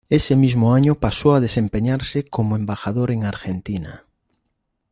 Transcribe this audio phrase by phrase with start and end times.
[0.09, 4.03] Ese mismo año pasó a desempeñarse como embajador en Argentina.